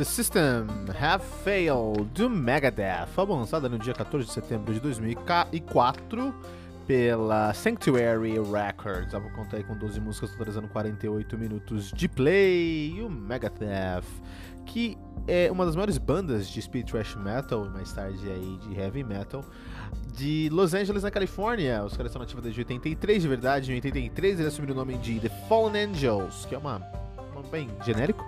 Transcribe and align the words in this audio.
The 0.00 0.04
System 0.06 0.66
Have 0.98 1.22
Failed 1.44 2.08
do 2.14 2.30
Megadeth, 2.30 3.10
álbum 3.18 3.34
lançado 3.34 3.68
no 3.68 3.78
dia 3.78 3.92
14 3.92 4.26
de 4.26 4.32
setembro 4.32 4.72
de 4.72 4.80
2004 4.80 6.34
pela 6.86 7.52
Sanctuary 7.52 8.36
Records. 8.40 9.12
álbum 9.12 9.28
conta 9.32 9.58
aí 9.58 9.62
com 9.62 9.76
12 9.76 10.00
músicas, 10.00 10.30
totalizando 10.30 10.68
48 10.68 11.36
minutos 11.36 11.92
de 11.92 12.08
play. 12.08 12.94
E 12.96 13.02
o 13.02 13.10
Megadeth, 13.10 14.06
que 14.64 14.96
é 15.28 15.52
uma 15.52 15.66
das 15.66 15.76
maiores 15.76 15.98
bandas 15.98 16.48
de 16.48 16.62
speed 16.62 16.88
thrash 16.88 17.14
metal, 17.16 17.68
mais 17.68 17.92
tarde 17.92 18.26
aí 18.26 18.58
de 18.62 18.80
heavy 18.80 19.04
metal, 19.04 19.44
de 20.16 20.48
Los 20.50 20.72
Angeles, 20.72 21.02
na 21.02 21.10
Califórnia. 21.10 21.84
Os 21.84 21.94
caras 21.94 22.08
estão 22.08 22.20
nativos 22.20 22.42
desde 22.42 22.58
83, 22.62 23.20
de 23.20 23.28
verdade. 23.28 23.70
Em 23.70 23.74
83 23.74 24.40
eles 24.40 24.50
assumiram 24.50 24.72
o 24.72 24.78
nome 24.78 24.96
de 24.96 25.20
The 25.20 25.28
Fallen 25.46 25.90
Angels, 25.90 26.46
que 26.46 26.54
é 26.54 26.58
uma 26.58 26.80
bem 27.42 27.68
genérico. 27.84 28.24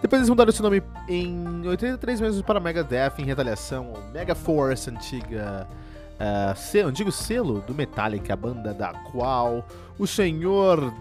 Depois 0.00 0.20
eles 0.20 0.28
mudaram 0.28 0.50
esse 0.50 0.62
nome 0.62 0.82
em 1.08 1.66
83 1.66 2.20
meses 2.20 2.42
para 2.42 2.60
Megadeth 2.60 3.14
em 3.18 3.24
retaliação 3.24 3.92
ao 3.94 4.02
Megaforce, 4.12 4.90
antiga, 4.90 5.66
uh, 6.14 6.56
selo, 6.56 6.88
antigo 6.90 7.10
selo 7.10 7.60
do 7.60 7.74
Metallica, 7.74 8.34
a 8.34 8.36
banda 8.36 8.74
da 8.74 8.92
qual 9.10 9.66
o 9.98 10.06
senhor 10.06 10.92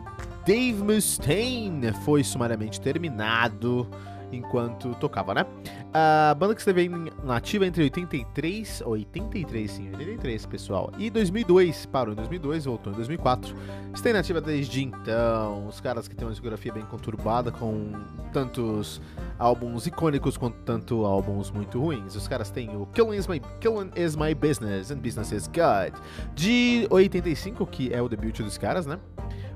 Dave 0.46 0.82
Mustaine 0.84 1.92
foi 2.04 2.24
sumariamente 2.24 2.80
terminado 2.80 3.88
enquanto 4.36 4.94
tocava, 4.96 5.34
né? 5.34 5.46
A 5.94 6.36
banda 6.36 6.54
que 6.54 6.62
esteve 6.62 6.90
nativa 7.24 7.66
entre 7.66 7.84
83, 7.84 8.84
83 8.86 9.72
sim, 9.72 9.90
83 9.92 10.46
pessoal, 10.46 10.92
e 10.98 11.10
2002, 11.10 11.86
parou 11.86 12.14
em 12.14 12.16
2002, 12.16 12.66
voltou 12.66 12.92
em 12.92 12.96
2004. 12.96 13.56
Está 13.94 14.10
inativa 14.10 14.42
desde 14.42 14.84
então, 14.84 15.68
os 15.68 15.80
caras 15.80 16.08
que 16.08 16.16
têm 16.16 16.26
uma 16.26 16.32
discografia 16.32 16.74
bem 16.74 16.84
conturbada, 16.84 17.52
com 17.52 17.94
tantos 18.34 19.02
álbuns 19.40 19.88
icônicos 19.88 20.38
quanto 20.38 20.58
tanto 20.64 21.06
álbuns 21.06 21.50
muito 21.52 21.80
ruins. 21.80 22.16
Os 22.16 22.28
caras 22.28 22.50
têm 22.50 22.76
o 22.76 22.86
Killing 22.88 23.18
is 23.18 23.28
My, 23.28 23.42
Killing 23.62 23.92
is 23.96 24.16
my 24.16 24.34
Business 24.36 24.92
and 24.92 24.98
Business 24.98 25.32
is 25.32 25.48
God, 25.48 25.94
de 26.34 26.88
85, 26.90 27.66
que 27.68 27.94
é 27.94 28.02
o 28.02 28.10
debut 28.10 28.38
dos 28.40 28.58
caras, 28.58 28.86
né? 28.86 29.00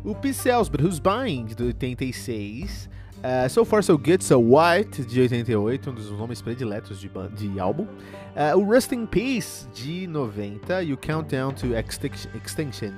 O 0.03 0.15
Pixels, 0.15 0.69
Who's 0.69 0.99
Buying, 0.99 1.45
de 1.45 1.61
86, 1.61 2.89
Uh, 3.19 3.49
so 3.49 3.65
Far 3.65 3.83
So 3.83 3.97
Good, 3.97 4.23
So 4.23 4.39
White, 4.39 5.03
de 5.03 5.19
88, 5.19 5.89
um 5.89 5.93
dos 5.93 6.09
nomes 6.11 6.41
prediletos 6.41 6.99
de, 6.99 7.11
de 7.35 7.59
álbum. 7.59 7.83
Uh, 7.83 8.57
o 8.57 8.63
Rust 8.63 8.93
in 8.93 9.05
Peace, 9.05 9.67
de 9.73 10.07
90, 10.07 10.83
e 10.83 10.93
o 10.93 10.97
Countdown 10.97 11.51
to 11.53 11.67
Extinction, 11.75 12.93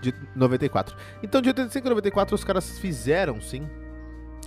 de 0.00 0.14
94. 0.34 0.96
Então, 1.22 1.42
de 1.42 1.50
85 1.50 1.86
a 1.86 1.90
94, 1.90 2.34
os 2.34 2.44
caras 2.44 2.78
fizeram, 2.78 3.40
sim, 3.42 3.68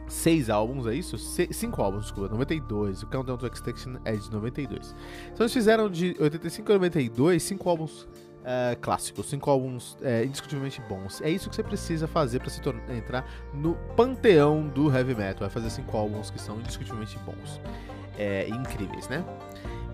seis 0.07 0.49
álbuns, 0.49 0.87
é 0.87 0.95
isso? 0.95 1.19
Se 1.19 1.47
cinco 1.51 1.83
álbuns, 1.83 2.05
desculpa, 2.05 2.29
92. 2.29 3.03
O 3.03 3.07
Countdown 3.07 3.37
to 3.37 3.45
Extinction 3.45 3.97
é 4.03 4.13
de 4.13 4.31
92. 4.31 4.95
Então, 5.31 5.43
eles 5.43 5.53
fizeram 5.53 5.87
de 5.87 6.15
85 6.19 6.71
a 6.71 6.75
92 6.75 7.43
cinco 7.43 7.69
álbuns 7.69 8.07
uh, 8.41 8.79
clássicos, 8.79 9.29
cinco 9.29 9.49
álbuns 9.49 9.93
uh, 10.01 10.25
indiscutivelmente 10.25 10.81
bons. 10.81 11.21
É 11.21 11.29
isso 11.29 11.49
que 11.49 11.55
você 11.55 11.63
precisa 11.63 12.07
fazer 12.07 12.39
para 12.39 12.49
se 12.49 12.61
entrar 12.89 13.25
no 13.53 13.75
panteão 13.95 14.67
do 14.67 14.93
heavy 14.93 15.15
metal. 15.15 15.47
É 15.47 15.49
fazer 15.49 15.69
cinco 15.69 15.97
álbuns 15.97 16.29
que 16.29 16.39
são 16.39 16.59
indiscutivelmente 16.59 17.17
bons 17.19 17.61
é, 18.17 18.47
incríveis, 18.49 19.07
né? 19.07 19.23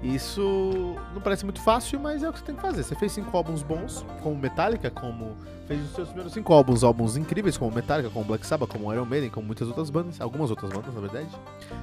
Isso 0.08 0.96
não 1.14 1.20
parece 1.20 1.44
muito 1.44 1.60
fácil, 1.60 2.00
mas 2.00 2.24
é 2.24 2.30
o 2.30 2.34
que 2.34 2.40
você 2.40 2.46
tem 2.46 2.56
que 2.56 2.62
fazer. 2.62 2.82
Você 2.82 2.96
fez 2.96 3.12
cinco 3.12 3.36
álbuns 3.36 3.62
bons, 3.62 4.06
como 4.24 4.38
Metallica, 4.38 4.90
como 4.90 5.36
fez 5.68 5.84
os 5.84 5.92
seus 5.92 6.08
primeiros 6.08 6.32
cinco 6.32 6.54
álbuns, 6.54 6.82
álbuns 6.82 7.18
incríveis, 7.18 7.58
como 7.58 7.76
Metallica, 7.76 8.10
como 8.10 8.24
Black 8.24 8.48
Sabbath, 8.48 8.70
como 8.70 8.92
Iron 8.94 9.04
Maiden, 9.04 9.30
como 9.30 9.46
muitas 9.46 9.68
outras 9.68 9.90
bandas, 9.90 10.22
algumas 10.22 10.50
outras 10.50 10.72
bandas, 10.72 10.94
na 10.96 11.02
verdade. 11.02 11.28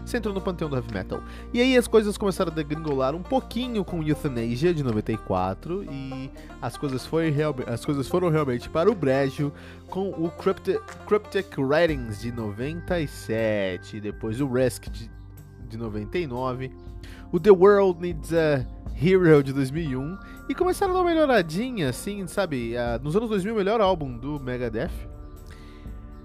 Você 0.06 0.16
entrou 0.16 0.32
no 0.32 0.40
panteão 0.40 0.70
do 0.70 0.76
heavy 0.76 0.90
metal. 0.90 1.22
E 1.52 1.60
aí 1.60 1.76
as 1.76 1.86
coisas 1.86 2.16
começaram 2.16 2.50
a 2.50 2.54
degringolar 2.54 3.14
um 3.14 3.22
pouquinho 3.22 3.84
com 3.84 4.02
Euthanasia 4.02 4.72
de 4.72 4.82
94 4.82 5.84
e 5.84 6.30
as 6.62 6.78
coisas, 6.78 7.04
foi 7.04 7.34
as 7.66 7.84
coisas 7.84 8.08
foram 8.08 8.30
realmente 8.30 8.70
para 8.70 8.90
o 8.90 8.94
brejo 8.94 9.52
com 9.90 10.08
o 10.08 10.30
Cryptic, 10.30 10.80
Cryptic 11.06 11.58
Writings 11.58 12.22
de 12.22 12.32
97, 12.32 14.00
depois 14.00 14.40
o 14.40 14.46
Risk 14.50 14.88
de, 14.88 15.10
de 15.68 15.76
99 15.76 16.72
o 17.34 17.40
The 17.40 17.50
World 17.50 18.00
Needs 18.00 18.32
a 18.32 18.64
Hero 18.96 19.42
de 19.42 19.52
2001 19.52 20.16
e 20.48 20.54
começaram 20.54 20.92
a 20.92 20.94
dar 20.94 21.02
uma 21.02 21.10
melhoradinha, 21.10 21.88
assim, 21.88 22.24
sabe? 22.28 22.76
Uh, 22.76 23.02
nos 23.02 23.16
anos 23.16 23.28
2000, 23.28 23.52
o 23.52 23.56
melhor 23.56 23.80
álbum 23.80 24.16
do 24.16 24.38
Megadeth 24.38 24.92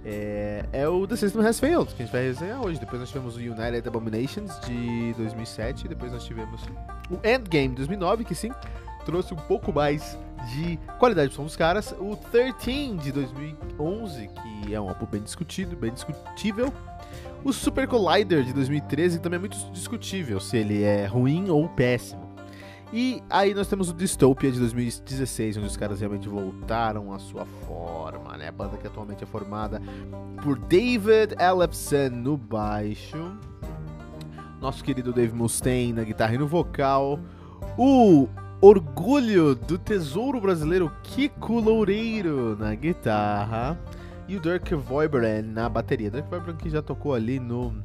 é, 0.05 0.65
é, 0.71 0.87
o 0.87 1.07
The 1.07 1.15
System 1.15 1.43
Has 1.43 1.59
Failed, 1.59 1.87
que 1.95 2.03
a 2.03 2.05
gente 2.05 2.11
vai 2.13 2.21
resenhar 2.25 2.63
hoje. 2.63 2.79
Depois 2.79 2.99
nós 2.99 3.09
tivemos 3.09 3.35
o 3.35 3.39
United 3.39 3.87
Abominations 3.87 4.59
de 4.67 5.13
2007, 5.17 5.87
depois 5.87 6.11
nós 6.11 6.23
tivemos 6.23 6.61
o 7.09 7.15
Endgame 7.27 7.69
de 7.69 7.77
2009, 7.77 8.23
que 8.23 8.35
sim, 8.35 8.51
trouxe 9.03 9.33
um 9.33 9.37
pouco 9.37 9.73
mais 9.73 10.15
de 10.53 10.77
qualidade 10.99 11.29
de 11.29 11.35
som 11.35 11.43
dos 11.43 11.55
caras. 11.55 11.91
O 11.99 12.15
13 12.15 12.97
de 12.97 13.11
2011, 13.11 14.27
que 14.27 14.75
é 14.75 14.79
um 14.79 14.87
álbum 14.87 15.07
bem 15.07 15.23
discutido, 15.23 15.75
bem 15.75 15.91
discutível. 15.91 16.71
O 17.43 17.53
Super 17.53 17.87
Collider 17.87 18.43
de 18.43 18.53
2013 18.53 19.19
também 19.19 19.37
é 19.37 19.39
muito 19.39 19.57
discutível 19.71 20.39
se 20.39 20.57
ele 20.57 20.83
é 20.83 21.05
ruim 21.05 21.49
ou 21.49 21.69
péssimo. 21.69 22.29
E 22.91 23.21
aí 23.29 23.53
nós 23.53 23.67
temos 23.67 23.89
o 23.89 23.93
Dystopia 23.93 24.51
de 24.51 24.59
2016, 24.59 25.57
onde 25.57 25.67
os 25.67 25.77
caras 25.77 25.99
realmente 25.99 26.27
voltaram 26.27 27.13
à 27.13 27.19
sua 27.19 27.45
forma, 27.45 28.35
né? 28.35 28.47
A 28.47 28.51
banda 28.51 28.77
que 28.77 28.87
atualmente 28.87 29.23
é 29.23 29.27
formada 29.27 29.79
por 30.43 30.57
David 30.57 31.35
Ellefson 31.39 32.09
no 32.11 32.35
baixo, 32.35 33.37
nosso 34.59 34.83
querido 34.83 35.13
Dave 35.13 35.33
Mustaine 35.33 35.93
na 35.93 36.03
guitarra 36.03 36.33
e 36.33 36.37
no 36.39 36.47
vocal, 36.47 37.19
o 37.77 38.27
orgulho 38.59 39.53
do 39.53 39.77
tesouro 39.77 40.41
brasileiro 40.41 40.91
Kiko 41.03 41.59
Loureiro 41.59 42.57
na 42.57 42.73
guitarra, 42.73 43.79
e 44.29 44.37
o 44.37 44.39
Dirk 44.39 44.75
Voiberen 44.75 45.41
na 45.41 45.67
bateria. 45.67 46.11
Dirk 46.11 46.29
Voiberen 46.29 46.55
que 46.55 46.69
já 46.69 46.83
tocou 46.83 47.15
ali 47.15 47.39
no. 47.39 47.83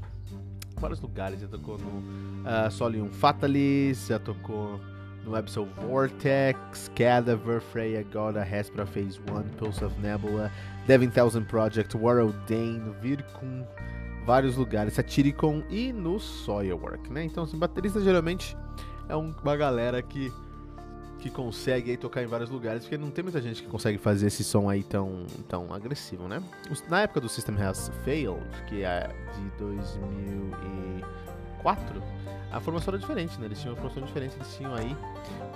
vários 0.78 1.00
lugares, 1.00 1.40
já 1.40 1.48
tocou 1.48 1.78
no 1.78 1.88
uh, 1.88 2.70
Solium 2.70 3.08
Fatalis, 3.08 4.08
já 4.08 4.18
tocou 4.18 4.78
no 5.24 5.34
episode 5.34 5.70
Vortex, 5.80 6.90
Cadaver, 6.94 7.62
Freya, 7.62 8.04
Goda, 8.12 8.46
Hespera 8.46 8.84
Phase 8.84 9.18
1, 9.20 9.56
Pulse 9.56 9.82
of 9.82 9.98
Nebula, 10.00 10.52
Devin 10.86 11.08
Thousand 11.08 11.44
Project, 11.44 11.96
War 11.96 12.26
Dane, 12.46 12.94
Virkun, 13.00 13.64
vários 14.26 14.58
lugares, 14.58 14.92
Satyricon 14.92 15.62
e 15.70 15.94
no 15.94 16.20
Soilwork, 16.20 17.10
né? 17.10 17.24
Então, 17.24 17.44
assim, 17.44 17.58
baterista 17.58 18.02
geralmente 18.02 18.54
é 19.08 19.16
uma 19.16 19.56
galera 19.56 20.02
que 20.02 20.30
que 21.24 21.30
consegue 21.30 21.92
aí 21.92 21.96
tocar 21.96 22.22
em 22.22 22.26
vários 22.26 22.50
lugares, 22.50 22.82
porque 22.82 22.98
não 22.98 23.10
tem 23.10 23.24
muita 23.24 23.40
gente 23.40 23.62
que 23.62 23.68
consegue 23.68 23.96
fazer 23.96 24.26
esse 24.26 24.44
som 24.44 24.68
aí 24.68 24.82
tão, 24.82 25.24
tão 25.48 25.72
agressivo, 25.72 26.28
né? 26.28 26.42
Na 26.86 27.00
época 27.00 27.18
do 27.18 27.30
System 27.30 27.56
Has 27.56 27.90
Failed, 28.04 28.44
que 28.66 28.84
é 28.84 29.08
de 29.34 29.48
2004, 29.58 32.02
a 32.52 32.60
formação 32.60 32.92
era 32.92 33.00
diferente, 33.00 33.40
né? 33.40 33.46
Eles 33.46 33.58
tinham 33.58 33.72
uma 33.72 33.80
formação 33.80 34.04
diferente, 34.04 34.36
eles 34.36 34.54
tinham 34.54 34.74
aí 34.74 34.94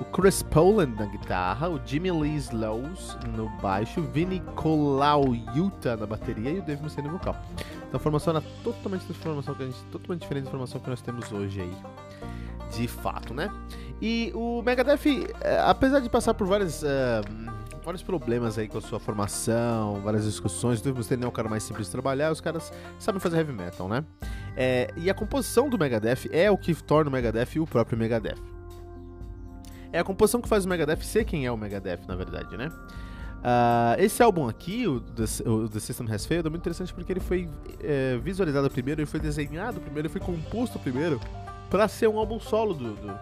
o 0.00 0.06
Chris 0.06 0.42
Poland 0.42 0.98
na 0.98 1.04
guitarra, 1.04 1.68
o 1.68 1.78
Jimmy 1.84 2.12
Lee 2.12 2.36
Slows 2.36 3.18
no 3.36 3.50
baixo, 3.60 4.00
o 4.00 4.04
Vinny 4.04 4.40
Colauta 4.56 5.98
na 5.98 6.06
bateria 6.06 6.50
e 6.50 6.60
o 6.60 6.62
Dave 6.62 6.82
Mustaine 6.82 7.10
no 7.10 7.18
vocal. 7.18 7.36
Então 7.88 7.98
a 7.98 8.00
formação 8.00 8.34
era 8.34 8.42
totalmente, 8.64 9.04
formação 9.12 9.54
que 9.54 9.64
a 9.64 9.66
gente, 9.66 9.82
totalmente 9.92 10.22
diferente 10.22 10.44
da 10.44 10.50
formação 10.50 10.80
que 10.80 10.88
nós 10.88 11.02
temos 11.02 11.30
hoje 11.30 11.60
aí 11.60 11.76
de 12.80 12.88
fato, 12.88 13.34
né? 13.34 13.50
E 14.00 14.30
o 14.34 14.62
Megadeth, 14.62 15.26
é, 15.40 15.58
apesar 15.60 16.00
de 16.00 16.08
passar 16.08 16.32
por 16.34 16.46
várias, 16.46 16.84
é, 16.84 17.20
vários 17.84 18.02
problemas 18.02 18.56
aí 18.56 18.68
com 18.68 18.78
a 18.78 18.80
sua 18.80 19.00
formação, 19.00 20.00
várias 20.02 20.24
discussões, 20.24 20.80
o 20.84 20.94
Mustaine 20.94 21.24
é 21.24 21.28
um 21.28 21.32
cara 21.32 21.48
mais 21.48 21.64
simples 21.64 21.86
de 21.86 21.92
trabalhar, 21.92 22.30
os 22.30 22.40
caras 22.40 22.72
sabem 22.98 23.20
fazer 23.20 23.38
heavy 23.38 23.52
metal, 23.52 23.88
né? 23.88 24.04
É, 24.56 24.88
e 24.96 25.10
a 25.10 25.14
composição 25.14 25.68
do 25.68 25.76
Megadeth 25.76 26.28
é 26.30 26.50
o 26.50 26.56
que 26.56 26.74
torna 26.74 27.10
o 27.10 27.12
Megadeth 27.12 27.58
o 27.58 27.66
próprio 27.66 27.98
Megadeth. 27.98 28.38
É 29.92 29.98
a 29.98 30.04
composição 30.04 30.40
que 30.40 30.48
faz 30.48 30.64
o 30.64 30.68
Megadeth 30.68 31.02
ser 31.02 31.24
quem 31.24 31.46
é 31.46 31.50
o 31.50 31.56
Megadeth, 31.56 32.00
na 32.06 32.14
verdade, 32.14 32.56
né? 32.56 32.70
Uh, 33.38 33.94
esse 33.98 34.20
álbum 34.20 34.48
aqui, 34.48 34.86
o 34.86 35.00
The, 35.00 35.48
o 35.48 35.68
The, 35.68 35.78
System 35.78 36.12
Has 36.12 36.26
Failed, 36.26 36.46
é 36.46 36.50
muito 36.50 36.62
interessante 36.62 36.92
porque 36.92 37.12
ele 37.12 37.20
foi 37.20 37.48
é, 37.80 38.18
visualizado 38.18 38.68
primeiro, 38.68 39.00
ele 39.00 39.06
foi 39.06 39.20
desenhado 39.20 39.80
primeiro, 39.80 40.08
ele 40.08 40.12
foi 40.12 40.20
composto 40.20 40.76
primeiro 40.80 41.20
para 41.70 41.88
ser 41.88 42.08
um 42.08 42.18
álbum 42.18 42.40
solo 42.40 42.74
do, 42.74 42.94
do, 42.94 43.18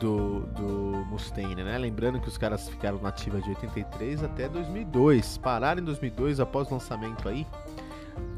do, 0.00 0.40
do 0.40 1.06
Mustaine, 1.10 1.62
né? 1.62 1.78
Lembrando 1.78 2.20
que 2.20 2.28
os 2.28 2.38
caras 2.38 2.68
ficaram 2.68 2.98
na 3.00 3.08
ativa 3.08 3.40
de 3.40 3.48
83 3.50 4.24
até 4.24 4.48
2002. 4.48 5.38
Pararam 5.38 5.80
em 5.80 5.84
2002 5.84 6.40
após 6.40 6.68
o 6.68 6.74
lançamento 6.74 7.28
aí 7.28 7.46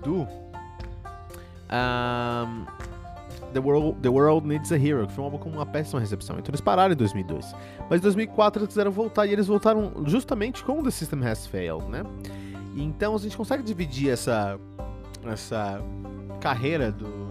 do 0.03 0.27
um, 1.73 2.65
The, 3.53 3.61
World, 3.61 4.01
The 4.01 4.09
World 4.09 4.47
Needs 4.47 4.73
a 4.73 4.77
Hero, 4.77 5.07
que 5.07 5.13
foi 5.13 5.23
um 5.23 5.27
álbum 5.27 5.39
com 5.39 5.51
uma 5.51 5.67
péssima 5.67 6.01
recepção. 6.01 6.39
Então 6.39 6.51
eles 6.51 6.61
pararam 6.61 6.93
em 6.93 6.97
2002. 6.97 7.55
Mas 7.89 8.01
em 8.01 8.03
2004 8.03 8.61
eles 8.61 8.69
quiseram 8.69 8.91
voltar 8.91 9.27
e 9.27 9.33
eles 9.33 9.47
voltaram 9.47 9.93
justamente 10.07 10.65
com 10.65 10.83
The 10.83 10.91
System 10.91 11.27
Has 11.27 11.47
Failed, 11.47 11.87
né? 11.89 12.05
Então 12.77 13.15
a 13.15 13.19
gente 13.19 13.37
consegue 13.37 13.63
dividir 13.63 14.11
essa, 14.11 14.59
essa 15.25 15.83
carreira 16.41 16.93
do, 16.93 17.07
do 17.07 17.26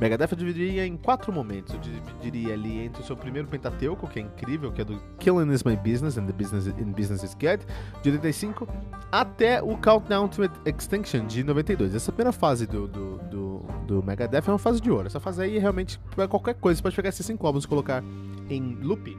Megadeth 0.00 0.28
eu 0.32 0.36
dividiria 0.36 0.86
em 0.86 0.96
quatro 0.96 1.32
momentos. 1.32 1.74
Eu 1.74 1.80
dividiria 1.80 2.54
ali 2.54 2.84
entre 2.84 3.02
o 3.02 3.04
seu 3.04 3.16
primeiro 3.16 3.48
Pentateuco, 3.48 4.06
que 4.06 4.18
é 4.18 4.22
incrível, 4.22 4.70
que 4.70 4.82
é 4.82 4.84
do 4.84 5.00
Killing 5.18 5.52
is 5.52 5.62
My 5.62 5.76
Business 5.76 6.18
and 6.18 6.26
the 6.26 6.32
Business, 6.32 6.66
in 6.66 6.92
Business 6.92 7.22
is 7.22 7.34
Good, 7.34 7.66
de 8.02 8.10
85, 8.10 8.68
até 9.10 9.62
o 9.62 9.76
Countdown 9.78 10.28
to 10.28 10.42
Extinction, 10.66 11.26
de 11.26 11.42
92. 11.42 11.94
Essa 11.94 12.12
primeira 12.12 12.32
fase 12.32 12.66
do, 12.66 12.86
do, 12.86 13.18
do, 13.18 13.58
do 13.86 14.02
Megadeth 14.02 14.44
é 14.46 14.50
uma 14.50 14.58
fase 14.58 14.80
de 14.80 14.90
ouro. 14.90 15.06
Essa 15.06 15.20
fase 15.20 15.42
aí 15.42 15.58
realmente, 15.58 15.98
qualquer 16.28 16.54
coisa, 16.54 16.76
você 16.78 16.82
pode 16.82 16.96
pegar 16.96 17.08
esses 17.08 17.24
cinco 17.24 17.46
álbuns 17.46 17.64
e 17.64 17.68
colocar 17.68 18.04
em 18.50 18.74
loop, 18.82 19.16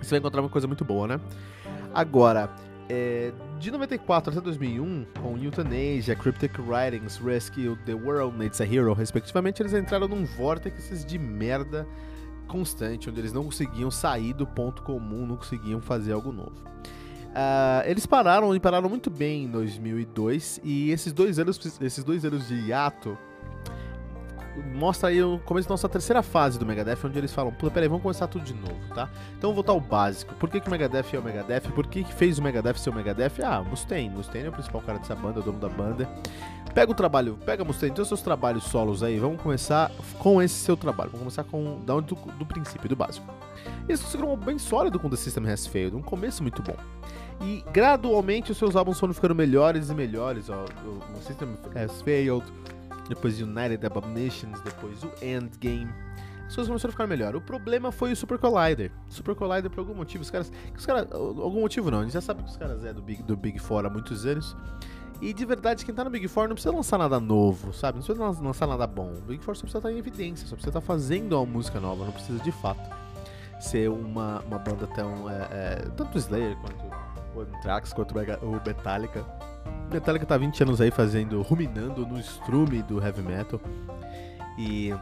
você 0.00 0.10
vai 0.10 0.18
encontrar 0.18 0.40
uma 0.40 0.48
coisa 0.48 0.66
muito 0.66 0.84
boa, 0.84 1.06
né? 1.06 1.20
Agora, 1.94 2.50
é, 2.88 3.32
de 3.58 3.70
94 3.70 4.32
até 4.32 4.40
2001, 4.40 5.06
com 5.20 5.38
Euthanasia, 5.38 6.14
Cryptic 6.16 6.52
Writings, 6.58 7.18
Rescue, 7.18 7.76
The 7.86 7.94
World 7.94 8.36
Needs 8.36 8.60
a 8.60 8.66
Hero, 8.66 8.92
respectivamente, 8.92 9.62
eles 9.62 9.72
entraram 9.72 10.08
num 10.08 10.24
vórtice 10.24 11.04
de 11.06 11.18
merda 11.18 11.86
constante, 12.46 13.08
onde 13.08 13.20
eles 13.20 13.32
não 13.32 13.44
conseguiam 13.44 13.90
sair 13.90 14.34
do 14.34 14.46
ponto 14.46 14.82
comum, 14.82 15.26
não 15.26 15.36
conseguiam 15.36 15.80
fazer 15.80 16.12
algo 16.12 16.32
novo. 16.32 16.72
Uh, 17.32 17.86
eles 17.86 18.04
pararam 18.04 18.54
e 18.54 18.60
pararam 18.60 18.90
muito 18.90 19.08
bem 19.08 19.44
em 19.44 19.50
2002 19.50 20.60
e 20.62 20.90
esses 20.90 21.14
dois 21.14 21.38
anos, 21.38 21.58
esses 21.80 22.04
dois 22.04 22.26
anos 22.26 22.46
de 22.46 22.54
hiato 22.54 23.16
mostra 24.74 25.08
aí 25.08 25.22
o 25.22 25.38
começo 25.40 25.68
da 25.68 25.72
nossa 25.72 25.88
terceira 25.88 26.22
fase 26.22 26.58
do 26.58 26.66
Megadeth, 26.66 26.98
onde 27.04 27.18
eles 27.18 27.32
falam, 27.32 27.52
peraí, 27.52 27.88
vamos 27.88 28.02
começar 28.02 28.26
tudo 28.26 28.44
de 28.44 28.54
novo, 28.54 28.78
tá? 28.94 29.08
Então 29.36 29.52
vamos 29.52 29.56
voltar 29.56 29.72
ao 29.72 29.80
básico. 29.80 30.34
Por 30.34 30.50
que, 30.50 30.60
que 30.60 30.68
o 30.68 30.70
Megadeth 30.70 31.06
é 31.12 31.18
o 31.18 31.22
Megadeth? 31.22 31.72
Por 31.74 31.86
que, 31.86 32.04
que 32.04 32.12
fez 32.12 32.38
o 32.38 32.42
Megadeth 32.42 32.74
ser 32.74 32.90
o 32.90 32.94
Megadeth? 32.94 33.42
Ah, 33.42 33.62
Mustaine. 33.62 34.14
Mustaine 34.14 34.46
é 34.46 34.50
o 34.50 34.52
principal 34.52 34.80
cara 34.82 34.98
dessa 34.98 35.14
banda, 35.14 35.40
é 35.40 35.42
o 35.42 35.44
dono 35.44 35.58
da 35.58 35.68
banda. 35.68 36.08
Pega 36.74 36.90
o 36.90 36.94
trabalho, 36.94 37.38
pega 37.44 37.64
Mustaine, 37.64 37.94
tem 37.94 38.02
os 38.02 38.08
seus 38.08 38.22
trabalhos 38.22 38.64
solos 38.64 39.02
aí, 39.02 39.18
vamos 39.18 39.40
começar 39.42 39.90
com 40.18 40.40
esse 40.42 40.54
seu 40.54 40.76
trabalho. 40.76 41.10
Vamos 41.10 41.34
começar 41.34 41.44
com 41.44 41.80
da 41.84 41.94
onde 41.94 42.14
do, 42.14 42.14
do 42.14 42.46
princípio, 42.46 42.88
do 42.88 42.96
básico. 42.96 43.26
Eles 43.88 44.02
conseguiram 44.02 44.32
um 44.32 44.36
bem 44.36 44.58
sólido 44.58 44.98
com 44.98 45.08
The 45.10 45.16
System 45.16 45.48
Has 45.50 45.66
Failed, 45.66 45.96
um 45.96 46.02
começo 46.02 46.42
muito 46.42 46.62
bom. 46.62 46.76
E 47.42 47.64
gradualmente 47.72 48.52
os 48.52 48.58
seus 48.58 48.76
álbuns 48.76 49.00
foram 49.00 49.12
ficando 49.12 49.34
melhores 49.34 49.90
e 49.90 49.94
melhores, 49.94 50.48
ó. 50.48 50.64
O 50.84 51.20
System 51.22 51.56
Has 51.74 52.00
Failed, 52.02 52.44
depois 53.08 53.40
United 53.40 53.84
Abominations, 53.84 54.60
depois 54.60 55.02
o 55.02 55.10
Endgame. 55.22 55.92
As 56.46 56.54
coisas 56.54 56.68
começaram 56.68 56.90
a 56.90 56.92
ficar 56.92 57.06
melhor. 57.06 57.34
O 57.34 57.40
problema 57.40 57.90
foi 57.90 58.12
o 58.12 58.16
Super 58.16 58.38
Collider. 58.38 58.92
Super 59.08 59.34
Collider, 59.34 59.70
por 59.70 59.80
algum 59.80 59.94
motivo, 59.94 60.22
os 60.22 60.30
caras. 60.30 60.52
Os 60.76 60.84
caras 60.84 61.10
algum 61.10 61.60
motivo 61.60 61.90
não, 61.90 62.00
a 62.00 62.02
gente 62.02 62.12
já 62.12 62.20
sabe 62.20 62.42
que 62.42 62.50
os 62.50 62.56
caras 62.56 62.84
é 62.84 62.92
do 62.92 63.00
Big, 63.00 63.22
do 63.22 63.36
Big 63.36 63.58
Four 63.58 63.86
há 63.86 63.90
muitos 63.90 64.26
anos. 64.26 64.56
E 65.22 65.32
de 65.32 65.44
verdade, 65.46 65.84
quem 65.84 65.94
tá 65.94 66.02
no 66.04 66.10
Big 66.10 66.26
Four 66.28 66.48
não 66.48 66.54
precisa 66.54 66.74
lançar 66.74 66.98
nada 66.98 67.18
novo, 67.20 67.72
sabe? 67.72 67.98
Não 67.98 68.04
precisa 68.04 68.42
lançar 68.42 68.66
nada 68.66 68.86
bom. 68.86 69.14
O 69.14 69.22
Big 69.22 69.42
Four 69.42 69.54
só 69.54 69.62
precisa 69.62 69.78
estar 69.78 69.92
em 69.92 69.98
evidência, 69.98 70.46
só 70.46 70.56
precisa 70.56 70.70
estar 70.70 70.80
fazendo 70.80 71.34
uma 71.34 71.46
música 71.46 71.80
nova, 71.80 72.04
não 72.04 72.12
precisa 72.12 72.42
de 72.42 72.52
fato 72.52 72.90
ser 73.60 73.88
uma, 73.88 74.40
uma 74.40 74.58
banda 74.58 74.86
tão. 74.88 75.30
É, 75.30 75.48
é, 75.50 75.76
tanto 75.96 76.18
Slayer 76.18 76.56
quanto 76.56 76.84
o 77.36 77.40
Anthrax, 77.40 77.92
quanto 77.92 78.12
o 78.12 78.60
Metallica 78.66 79.24
Metallica 79.92 80.24
tá 80.24 80.38
20 80.38 80.62
anos 80.62 80.80
aí 80.80 80.90
fazendo, 80.90 81.42
ruminando 81.42 82.06
no 82.06 82.18
estrume 82.18 82.82
do 82.82 83.02
heavy 83.02 83.22
metal. 83.22 83.60
E 84.58 84.92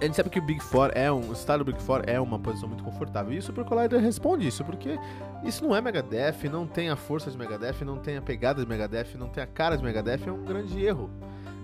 a 0.00 0.04
gente 0.04 0.14
sabe 0.14 0.30
que 0.30 0.38
o 0.38 0.42
Big 0.42 0.60
Four 0.60 0.92
é 0.94 1.10
um, 1.10 1.30
o 1.30 1.32
estado 1.32 1.64
do 1.64 1.72
Big 1.72 1.82
Four 1.82 2.02
é 2.06 2.20
uma 2.20 2.38
posição 2.38 2.68
muito 2.68 2.84
confortável. 2.84 3.32
E 3.32 3.38
o 3.38 3.42
Super 3.42 3.64
Collider 3.64 4.00
responde 4.00 4.46
isso, 4.46 4.64
porque 4.64 4.98
isso 5.44 5.64
não 5.64 5.74
é 5.74 5.80
Megadeth, 5.80 6.48
não 6.50 6.66
tem 6.66 6.90
a 6.90 6.96
força 6.96 7.30
de 7.30 7.36
Megadeth, 7.36 7.84
não 7.84 7.98
tem 7.98 8.16
a 8.16 8.22
pegada 8.22 8.62
de 8.62 8.68
Megadeth, 8.68 9.16
não 9.18 9.28
tem 9.28 9.42
a 9.42 9.46
cara 9.46 9.76
de 9.76 9.82
Megadeth, 9.82 10.28
é 10.28 10.32
um 10.32 10.44
grande 10.44 10.80
erro 10.80 11.10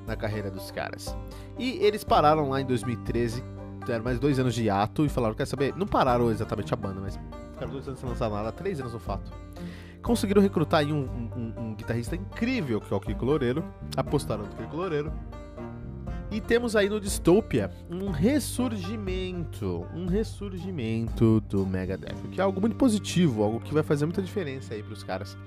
na 0.07 0.17
carreira 0.17 0.51
dos 0.51 0.71
caras. 0.71 1.17
E 1.57 1.79
eles 1.85 2.03
pararam 2.03 2.51
lá 2.51 2.61
em 2.61 2.67
2013, 2.67 3.45
deram 3.87 4.03
mais 4.03 4.19
dois 4.19 4.41
anos 4.41 4.55
de 4.55 4.69
ato 4.69 5.07
e 5.07 5.09
falaram, 5.09 5.35
quer 5.35 5.47
saber, 5.47 5.75
não 5.77 5.87
pararam 5.87 6.31
exatamente 6.31 6.75
a 6.75 6.77
banda, 6.77 7.01
mas 7.01 7.19
ficaram 7.53 7.71
dois 7.71 7.87
anos 7.87 8.01
sem 8.01 8.09
lançar 8.09 8.29
nada, 8.29 8.51
três 8.51 8.81
anos 8.81 8.93
no 8.93 8.99
fato 8.99 9.44
conseguiram 10.05 10.41
recrutar 10.41 10.81
aí 10.81 10.93
um, 10.93 11.09
um, 11.37 11.53
um, 11.59 11.75
guitarrista 11.75 12.15
incrível, 12.15 12.81
que 12.81 12.93
é 12.93 12.97
o 12.97 13.01
Kiko 13.01 13.25
Loureiro. 13.25 13.65
Apostaram 13.97 14.45
no 14.45 14.51
Kiko 14.51 14.77
Loureiro. 14.77 15.13
E 16.31 16.41
temos 16.41 16.77
aí 16.77 16.89
no 16.89 17.01
Dystopia 17.01 17.71
um 17.89 18.11
ressurgimento, 18.11 19.87
um 19.95 20.07
ressurgimento 20.07 21.41
do 21.43 21.67
Megadeth, 21.67 22.17
que 22.31 22.41
é 22.41 22.45
algo 22.45 22.61
muito 22.61 22.77
positivo, 22.77 23.43
algo 23.43 23.61
que 23.61 23.73
vai 23.73 23.83
fazer 23.83 24.05
muita 24.05 24.21
diferença 24.21 24.75
aí 24.75 24.83
pros 24.83 25.03
caras 25.03 25.39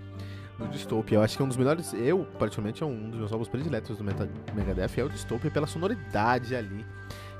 no 0.57 0.67
Dystopia. 0.69 1.17
Eu 1.17 1.21
acho 1.21 1.35
que 1.35 1.41
é 1.41 1.45
um 1.45 1.49
dos 1.49 1.57
melhores, 1.57 1.93
eu, 1.93 2.25
particularmente, 2.39 2.81
é 2.81 2.85
um 2.85 3.09
dos 3.09 3.19
meus 3.19 3.31
álbuns 3.31 3.49
prediletos 3.49 3.97
do 3.97 4.03
Megadeth, 4.03 4.97
é 4.97 5.03
o 5.03 5.09
Dystopia 5.09 5.51
pela 5.51 5.67
sonoridade 5.67 6.55
ali 6.55 6.85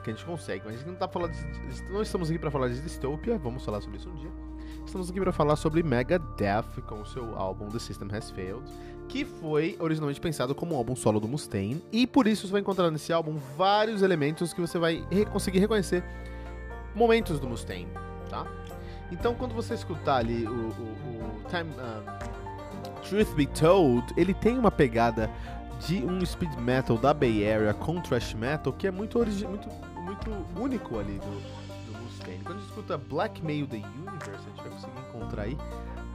que 0.03 0.11
a 0.11 0.13
gente 0.13 0.25
consegue. 0.25 0.63
Mas 0.65 0.75
a 0.75 0.77
gente 0.77 0.87
não 0.87 0.95
tá 0.95 1.07
falando 1.07 1.31
de, 1.31 1.91
não 1.91 2.01
estamos 2.01 2.29
aqui 2.29 2.37
para 2.37 2.51
falar 2.51 2.67
de 2.67 2.81
Dystopia, 2.81 3.37
vamos 3.37 3.63
falar 3.63 3.81
sobre 3.81 3.97
isso 3.97 4.09
um 4.09 4.15
dia. 4.15 4.46
Estamos 4.87 5.09
aqui 5.09 5.19
para 5.19 5.33
falar 5.33 5.57
sobre 5.57 5.83
Megadeth 5.83 6.81
com 6.87 7.01
o 7.01 7.05
seu 7.05 7.37
álbum 7.37 7.67
The 7.67 7.77
System 7.77 8.07
Has 8.09 8.31
Failed, 8.31 8.63
que 9.09 9.25
foi 9.25 9.75
originalmente 9.81 10.19
pensado 10.21 10.55
como 10.55 10.73
um 10.73 10.77
álbum 10.77 10.95
solo 10.95 11.19
do 11.19 11.27
Mustaine, 11.27 11.83
e 11.91 12.07
por 12.07 12.25
isso 12.25 12.47
você 12.47 12.53
vai 12.53 12.61
encontrar 12.61 12.89
nesse 12.89 13.11
álbum 13.11 13.37
vários 13.57 14.01
elementos 14.01 14.53
que 14.53 14.61
você 14.61 14.79
vai 14.79 15.05
conseguir 15.29 15.59
reconhecer 15.59 16.05
momentos 16.95 17.37
do 17.37 17.49
Mustaine, 17.49 17.89
tá? 18.29 18.47
Então, 19.11 19.35
quando 19.35 19.53
você 19.53 19.73
escutar 19.73 20.19
ali 20.19 20.47
o, 20.47 20.51
o, 20.51 20.61
o 20.63 21.41
Time, 21.49 21.69
uh, 21.71 23.01
Truth 23.09 23.35
Be 23.35 23.45
Told, 23.45 24.05
ele 24.15 24.33
tem 24.33 24.57
uma 24.57 24.71
pegada 24.71 25.29
de 25.85 25.97
um 25.97 26.25
speed 26.25 26.55
metal 26.55 26.97
da 26.97 27.13
Bay 27.13 27.45
Area 27.45 27.73
com 27.73 27.99
thrash 27.99 28.33
metal 28.33 28.71
que 28.71 28.87
é 28.87 28.91
muito, 28.91 29.19
muito, 29.19 29.69
muito 30.01 30.31
único 30.57 30.97
ali 30.97 31.19
do, 31.19 31.66
quando 32.43 32.57
a 32.57 32.59
gente 32.59 32.69
escuta 32.69 32.97
Blackmail 32.97 33.67
the 33.67 33.77
Universe, 33.77 34.29
a 34.29 34.49
gente 34.49 34.61
vai 34.61 34.69
conseguir 34.69 34.99
encontrar 35.09 35.43
aí 35.43 35.57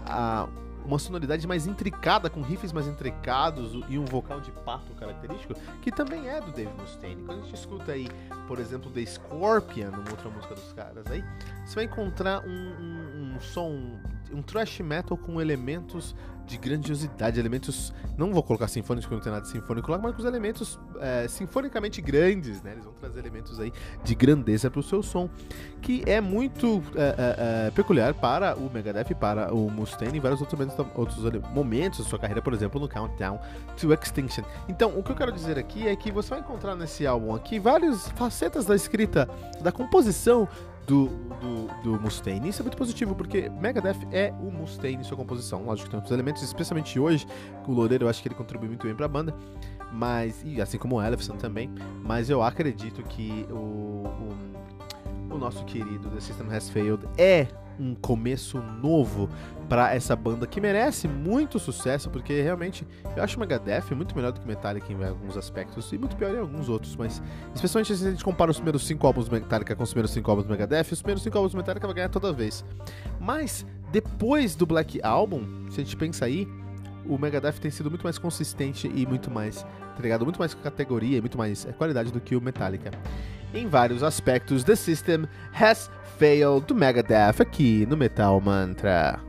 a, 0.07 0.49
uma 0.85 0.99
sonoridade 0.99 1.47
mais 1.47 1.66
intricada, 1.66 2.28
com 2.28 2.42
riffs 2.42 2.73
mais 2.73 2.87
intricados 2.87 3.73
e 3.88 3.99
um 3.99 4.04
vocal 4.04 4.40
de 4.40 4.50
pato 4.50 4.92
característico, 4.95 5.54
que 5.81 5.90
também 5.90 6.28
é 6.28 6.40
do 6.40 6.50
Dave 6.52 6.73
Mustaine. 6.78 7.23
Quando 7.23 7.40
a 7.40 7.42
gente 7.45 7.54
escuta 7.54 7.92
aí, 7.92 8.09
por 8.47 8.59
exemplo, 8.59 8.90
The 8.90 9.04
Scorpion, 9.07 9.90
uma 9.90 10.11
outra 10.11 10.28
música 10.31 10.54
dos 10.54 10.73
caras 10.73 11.07
aí, 11.11 11.25
você 11.64 11.75
vai 11.76 11.85
encontrar 11.85 12.45
um, 12.45 12.50
um, 12.50 13.35
um 13.37 13.40
som 13.40 13.99
um 14.32 14.42
thrash 14.42 14.80
metal 14.80 15.16
com 15.16 15.40
elementos 15.40 16.14
de 16.46 16.58
grandiosidade, 16.58 17.38
elementos. 17.38 17.92
Não 18.16 18.32
vou 18.32 18.42
colocar 18.42 18.68
sinfônico, 18.68 19.08
porque 19.08 19.14
não 19.14 19.22
tem 19.22 19.32
nada 19.32 19.44
de 19.44 19.50
sinfônico 19.50 19.90
lá, 19.90 19.98
mas 19.98 20.12
com 20.12 20.18
os 20.18 20.24
elementos 20.24 20.78
é, 21.00 21.26
sinfonicamente 21.28 22.00
grandes, 22.00 22.62
né? 22.62 22.72
Eles 22.72 22.84
vão 22.84 22.92
trazer 22.94 23.20
elementos 23.20 23.58
aí 23.58 23.72
de 24.04 24.14
grandeza 24.14 24.70
para 24.70 24.80
o 24.80 24.82
seu 24.82 25.02
som, 25.02 25.30
que 25.80 26.02
é 26.06 26.20
muito 26.20 26.82
é, 26.94 27.66
é, 27.66 27.70
peculiar 27.70 28.14
para 28.14 28.56
o 28.56 28.70
Megadeth, 28.72 29.14
para 29.14 29.54
o 29.54 29.70
Mustaine 29.70 30.18
e 30.18 30.20
vários 30.20 30.40
outros 30.40 30.60
outros 30.94 31.18
momentos 31.54 32.00
da 32.00 32.04
sua 32.04 32.18
carreira, 32.18 32.42
por 32.42 32.52
exemplo, 32.52 32.80
no 32.80 32.88
Countdown 32.88 33.40
to 33.80 33.92
Extinction. 33.92 34.44
Então, 34.68 34.98
o 34.98 35.02
que 35.02 35.12
eu 35.12 35.16
quero 35.16 35.32
dizer 35.32 35.58
aqui 35.58 35.86
é 35.86 35.96
que 35.96 36.10
você 36.10 36.30
vai 36.30 36.40
encontrar 36.40 36.74
nesse 36.76 37.06
álbum 37.06 37.34
aqui 37.34 37.58
várias 37.58 38.08
facetas 38.10 38.66
da 38.66 38.74
escrita, 38.74 39.28
da 39.60 39.72
composição 39.72 40.48
do, 40.86 41.06
do, 41.06 41.82
do, 41.82 42.00
Mustaine. 42.00 42.48
Isso 42.48 42.62
é 42.62 42.64
muito 42.64 42.76
positivo, 42.76 43.14
porque 43.14 43.48
Megadeth 43.48 44.06
é 44.10 44.32
o 44.40 44.50
Mustaine 44.50 45.00
em 45.00 45.04
sua 45.04 45.16
composição. 45.16 45.64
Lógico 45.64 45.86
que 45.86 45.90
tem 45.90 45.98
outros 45.98 46.12
elementos, 46.12 46.42
especialmente 46.42 46.98
hoje, 46.98 47.26
o 47.66 47.72
Loureiro 47.72 48.04
eu 48.04 48.08
acho 48.08 48.20
que 48.20 48.28
ele 48.28 48.34
contribui 48.34 48.68
muito 48.68 48.86
bem 48.86 48.94
para 48.94 49.06
a 49.06 49.08
banda, 49.08 49.34
mas 49.92 50.42
e 50.44 50.60
assim 50.60 50.78
como 50.78 50.96
o 50.96 51.02
Ellefson 51.02 51.36
também, 51.36 51.70
mas 52.02 52.28
eu 52.30 52.42
acredito 52.42 53.02
que 53.04 53.46
o, 53.50 53.54
o, 53.54 54.28
o 55.34 55.38
nosso 55.38 55.64
querido 55.64 56.08
The 56.10 56.20
System 56.20 56.54
Has 56.54 56.68
Failed 56.68 57.06
é 57.16 57.48
um 57.78 57.94
começo 57.94 58.58
novo 58.60 59.28
para 59.68 59.94
essa 59.94 60.14
banda 60.14 60.46
que 60.46 60.60
merece 60.60 61.08
muito 61.08 61.58
sucesso, 61.58 62.10
porque 62.10 62.42
realmente 62.42 62.86
eu 63.16 63.22
acho 63.22 63.36
o 63.36 63.40
Megadeth 63.40 63.94
muito 63.94 64.14
melhor 64.14 64.32
do 64.32 64.40
que 64.40 64.46
Metallica 64.46 64.92
em 64.92 65.04
alguns 65.04 65.36
aspectos 65.36 65.90
e 65.92 65.98
muito 65.98 66.14
pior 66.16 66.34
em 66.34 66.38
alguns 66.38 66.68
outros, 66.68 66.94
mas 66.96 67.22
especialmente 67.54 67.96
se 67.96 68.06
a 68.06 68.10
gente 68.10 68.22
compara 68.22 68.50
os 68.50 68.58
primeiros 68.58 68.86
cinco 68.86 69.06
álbuns 69.06 69.28
do 69.28 69.32
Metallica 69.32 69.74
com 69.74 69.82
os 69.82 69.90
primeiros 69.90 70.10
cinco 70.10 70.30
álbuns 70.30 70.46
do 70.46 70.50
Megadeth, 70.50 70.92
os 70.92 71.00
primeiros 71.00 71.22
cinco 71.22 71.38
álbuns 71.38 71.52
do 71.52 71.56
Metallica 71.56 71.86
vai 71.86 71.96
ganhar 71.96 72.08
toda 72.10 72.32
vez. 72.32 72.64
Mas 73.18 73.66
depois 73.90 74.54
do 74.54 74.66
Black 74.66 75.00
Album, 75.02 75.42
se 75.70 75.80
a 75.80 75.84
gente 75.84 75.96
pensa 75.96 76.26
aí, 76.26 76.46
o 77.06 77.18
Megadeth 77.18 77.54
tem 77.54 77.70
sido 77.70 77.90
muito 77.90 78.02
mais 78.02 78.18
consistente 78.18 78.90
e 78.94 79.06
muito 79.06 79.30
mais, 79.30 79.66
ligado? 80.00 80.24
Muito 80.24 80.38
mais 80.38 80.54
categoria 80.54 81.18
e 81.18 81.20
muito 81.20 81.38
mais 81.38 81.66
qualidade 81.78 82.12
do 82.12 82.20
que 82.20 82.36
o 82.36 82.40
Metallica. 82.40 82.90
Em 83.54 83.66
vários 83.66 84.02
aspectos, 84.02 84.64
The 84.64 84.75
System 84.75 85.26
has 85.52 85.90
failed 86.18 86.66
do 86.66 86.75
Megadeth 86.75 87.40
aqui 87.40 87.87
no 87.87 87.97
Metal 87.97 88.40
Mantra. 88.40 89.21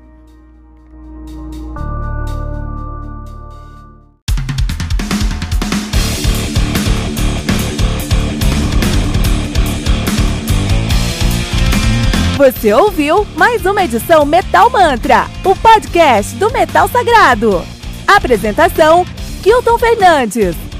Você 12.38 12.74
ouviu 12.74 13.26
mais 13.36 13.66
uma 13.66 13.84
edição 13.84 14.26
Metal 14.26 14.70
Mantra, 14.70 15.26
o 15.44 15.56
podcast 15.56 16.36
do 16.38 16.52
Metal 16.52 16.88
Sagrado. 16.88 17.62
Apresentação: 18.08 19.06
Kilton 19.42 19.78
Fernandes. 19.78 20.73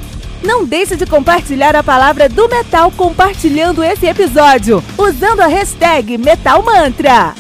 Não 0.44 0.66
deixe 0.66 0.98
de 0.98 1.06
compartilhar 1.06 1.74
a 1.76 1.82
palavra 1.82 2.28
do 2.28 2.50
metal 2.50 2.92
compartilhando 2.92 3.82
esse 3.82 4.06
episódio, 4.06 4.84
usando 4.98 5.40
a 5.40 5.48
hashtag 5.48 6.18
Metal 6.18 6.62
Mantra. 6.62 7.34